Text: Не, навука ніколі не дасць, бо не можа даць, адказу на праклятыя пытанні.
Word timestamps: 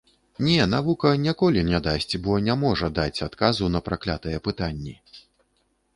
Не, 0.45 0.55
навука 0.69 1.11
ніколі 1.25 1.61
не 1.67 1.81
дасць, 1.89 2.15
бо 2.27 2.39
не 2.47 2.57
можа 2.63 2.87
даць, 3.01 3.23
адказу 3.27 3.71
на 3.77 3.85
праклятыя 3.89 4.37
пытанні. 4.49 4.95